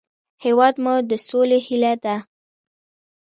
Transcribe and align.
هېواد 0.43 0.75
مو 0.83 0.95
د 1.09 1.11
سولې 1.27 1.59
هیله 1.67 1.93
ده 2.03 2.15